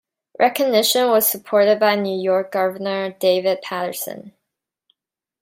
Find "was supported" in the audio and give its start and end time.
1.09-1.79